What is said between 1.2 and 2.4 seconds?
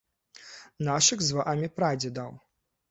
з вамі прадзедаў.